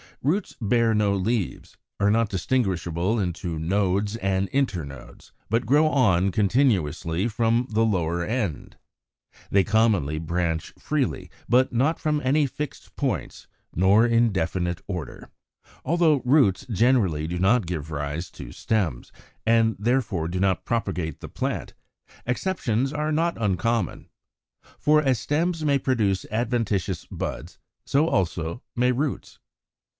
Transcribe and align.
Roots 0.23 0.55
bear 0.61 0.93
no 0.93 1.15
leaves, 1.15 1.77
are 1.99 2.09
not 2.11 2.29
distinguishable 2.29 3.19
into 3.19 3.57
nodes 3.57 4.15
and 4.17 4.49
internodes, 4.51 5.31
but 5.49 5.65
grow 5.65 5.87
on 5.87 6.31
continuously 6.31 7.27
from 7.27 7.67
the 7.71 7.81
lower 7.85 8.23
end. 8.23 8.77
They 9.49 9.63
commonly 9.63 10.19
branch 10.19 10.73
freely, 10.77 11.29
but 11.49 11.71
not 11.73 11.99
from 11.99 12.21
any 12.23 12.45
fixed 12.47 12.95
points 12.95 13.47
nor 13.75 14.05
in 14.05 14.31
definite 14.31 14.81
order. 14.87 15.29
69. 15.67 15.81
Although 15.85 16.21
roots 16.23 16.65
generally 16.69 17.27
do 17.27 17.39
not 17.39 17.67
give 17.67 17.89
rise 17.91 18.29
to 18.31 18.51
stems, 18.51 19.11
and 19.45 19.75
therefore 19.79 20.27
do 20.27 20.39
not 20.39 20.65
propagate 20.65 21.19
the 21.19 21.29
plant, 21.29 21.73
exceptions 22.27 22.91
are 22.93 23.11
not 23.11 23.39
uncommon. 23.41 24.09
For 24.79 25.01
as 25.01 25.19
stems 25.19 25.63
may 25.63 25.77
produce 25.79 26.25
adventitious 26.31 27.05
buds, 27.05 27.57
so 27.85 28.07
also 28.07 28.61
may 28.75 28.91
roots. 28.91 29.39